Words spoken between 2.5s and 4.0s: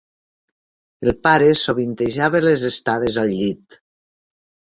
estades al llit.